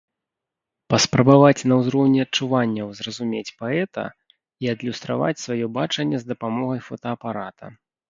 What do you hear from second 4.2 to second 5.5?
і адлюстраваць